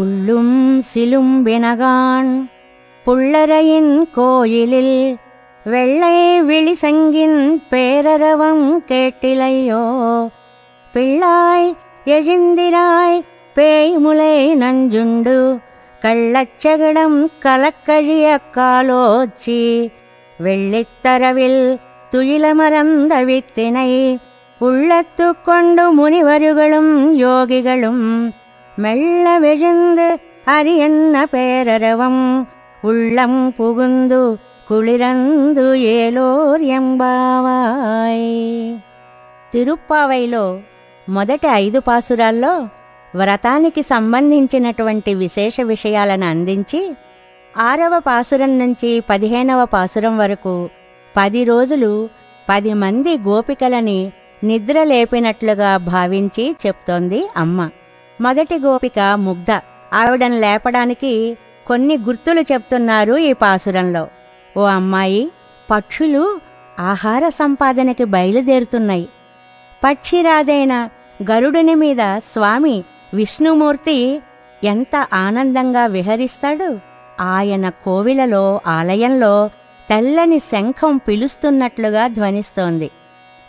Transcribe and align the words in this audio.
புள்ளும் 0.00 0.82
சிலும்பினகான் 0.94 2.48
புள்ளரையின் 3.06 4.10
கோயிலில் 4.12 5.16
வெள்ளை 5.64 6.42
விழிசங்கின் 6.42 7.62
பேரரவம் 7.70 8.78
கேட்டிலையோ. 8.86 10.28
பிள்ளாய் 10.94 11.76
எழுந்திராய் 12.04 13.24
பேய்முலை 13.54 14.54
நஞ்சுண்டு. 14.54 15.58
கள்ளச்சகடம் 16.02 17.26
கலக்கழிய 17.38 18.38
காலோச்சி. 18.54 19.90
வெள்ளித்தரவில் 20.44 21.78
துயிலமரந்த 22.10 23.24
வித்தினை 23.24 24.16
உள்ளத்து 24.58 25.40
கொண்டு 25.40 25.92
முனிவருகளும் 25.92 27.18
யோகிகளும் 27.18 28.30
மெல்ல 28.79 29.37
விழுந்து 29.37 30.19
அரியன்ன 30.47 31.25
பேரரவம் 31.25 32.47
உள்ளம் 32.83 33.51
புகுந்து 33.51 34.37
కుళిరందు 34.67 35.75
ఏలోర్యంబావాయ్ 36.97 38.77
తిరుప్పావైలో 39.53 40.59
మొదటి 41.07 41.47
ఐదు 41.55 41.79
పాసురాల్లో 41.79 42.69
వ్రతానికి 43.13 43.85
సంబంధించినటువంటి 43.85 45.15
విశేష 45.15 45.55
విషయాలను 45.67 46.25
అందించి 46.25 46.95
ఆరవ 47.53 47.99
పాసురం 47.99 48.59
నుంచి 48.59 49.03
పదిహేనవ 49.09 49.65
పాసురం 49.65 50.17
వరకు 50.17 50.69
పది 51.15 51.43
రోజులు 51.43 52.09
పది 52.47 52.75
మంది 52.75 53.19
గోపికలని 53.27 54.11
నిద్ర 54.41 54.83
లేపినట్లుగా 54.83 55.79
భావించి 55.87 56.55
చెప్తోంది 56.65 57.27
అమ్మ 57.37 57.69
మొదటి 58.20 58.58
గోపిక 58.58 58.98
ముగ్ధ. 59.14 59.50
ఆవిడను 59.92 60.40
లేపడానికి 60.40 61.38
కొన్ని 61.66 61.98
గుర్తులు 61.98 62.40
చెప్తున్నారు 62.40 63.16
ఈ 63.16 63.32
పాసురంలో. 63.32 64.08
ఓ 64.56 64.62
అమ్మాయి 64.62 65.30
పక్షులు 65.70 66.40
ఆహార 66.80 67.28
సంపాదనకి 67.28 68.04
బయలుదేరుతున్నాయి. 68.04 69.08
పక్షిరాజైన 69.84 70.88
గరుడుని 71.30 71.74
మీద 71.74 72.18
స్వామి 72.18 72.84
విష్ణుమూర్తి 73.14 74.22
ఎంత 74.64 75.06
ఆనందంగా 75.12 75.86
విహరిస్తాడు. 75.86 76.78
ఆయన 77.20 77.68
కోవిలలో 77.68 78.60
ఆలయంలో 78.66 79.50
తెల్లని 79.90 80.38
శంఖం 80.38 80.96
పిలుస్తున్నట్లుగా 80.96 82.06
ధ్వనిస్తోంది. 82.06 82.90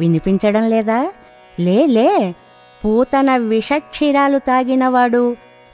వినిపించడం 0.00 0.68
లేదా? 0.68 1.12
లే 1.60 1.86
లే 1.86 2.34
పూతన 2.84 3.36
విషక్షీరాలు 3.36 4.38
తాగినవాడు 4.38 5.22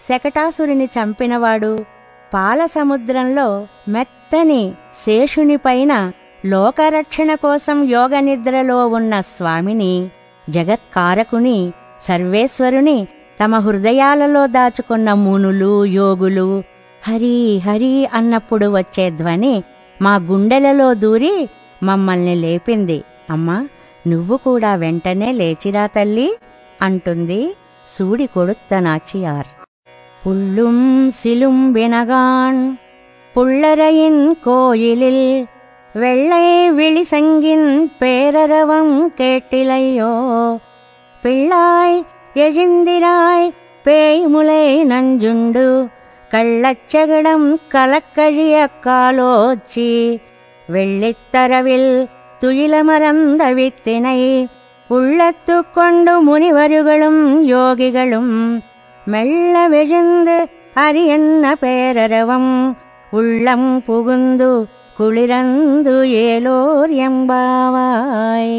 శకటాసురిని 0.09 0.87
చంపినవాడు 0.87 1.73
పాల 2.35 2.67
సముద్రంలో 2.67 3.49
మెత్తని 3.89 4.63
శేషునిపైన 5.05 5.93
లోకరక్షణ 6.45 7.35
కోసం 7.35 7.77
యోగ 7.89 8.21
నిద్రలో 8.21 8.87
ఉన్న 8.89 9.21
స్వామిని 9.21 9.93
జగత్కారకుని 10.49 11.59
సర్వేశ్వరుని 12.03 12.99
తమ 13.41 13.55
హృదయాలలో 13.59 14.47
దాచుకున్న 14.47 15.13
మునులు 15.15 15.85
యోగులు 15.85 16.49
హరి 17.03 17.59
హరి 17.59 18.07
అన్నప్పుడు 18.15 18.67
వచ్చే 18.69 19.11
ధ్వని 19.11 19.55
మా 20.03 20.17
గుండెలలో 20.29 20.95
దూరి 20.95 21.35
మమ్మల్ని 21.83 22.35
లేపింది. 22.35 22.99
అమ్మా 23.31 23.69
నువ్వు 24.07 24.37
కూడా 24.37 24.75
వెంటనే 24.75 25.33
లేచిరా 25.33 25.87
తల్లి. 25.87 26.29
అంటుంది 26.84 27.42
సూడి 27.88 28.26
కొడుత్త 28.28 28.74
నాచియార్ 28.82 29.50
புள்ளும் 30.24 30.86
சிலும்பினகான் 31.20 32.62
புள்ளரையின் 33.36 34.24
கோயிலில் 34.44 35.26
வெள்ளை 35.96 36.46
விழிசங்கின் 36.70 37.70
பேரரவம் 38.00 38.96
கேட்டிலையோ 39.20 40.14
பிள்ளாய் 41.24 41.98
எழுந்திராய் 42.36 43.48
பேய்முலை 43.86 44.64
நஞ்சுண்டு 44.84 45.66
கள்ளச்சகடம் 46.32 47.48
கலக்கழிய 47.74 48.56
காலோச்சி 48.86 49.90
வெள்ளித்தரவில் 50.70 51.92
துயிலமரந்த 52.42 53.44
வித்தினை 53.54 54.20
உள்ளத்து 54.95 55.57
கொண்டு 55.71 56.13
முனிவருகளும் 56.23 57.23
யோகிகளும் 57.49 58.35
மெல்ல 59.05 59.69
விழுந்து 59.69 60.37
அரியன்ன 60.77 61.45
பேரரவம். 61.61 62.53
உள்ளம் 63.11 63.83
புகுந்து 63.87 64.51
குளிரந்து 64.99 65.95
ஏலோர் 66.27 66.91
எம்பாவாய். 66.91 68.53